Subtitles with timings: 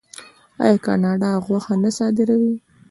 [0.63, 2.55] آیا کاناډا غوښه نه صادروي؟